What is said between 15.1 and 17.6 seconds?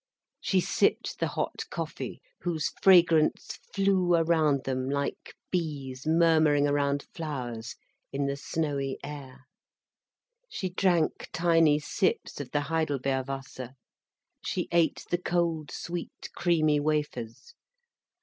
the cold, sweet, creamy wafers.